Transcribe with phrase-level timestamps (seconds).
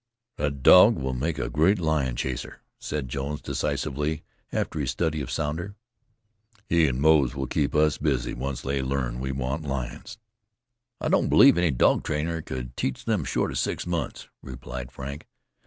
[0.37, 5.29] "That dog will make a great lion chaser," said Jones, decisively, after his study of
[5.29, 5.75] Sounder.
[6.67, 10.17] "He and Moze will keep us busy, once they learn we want lions."
[10.99, 15.27] "I don't believe any dog trainer could teach them short of six months," replied Frank.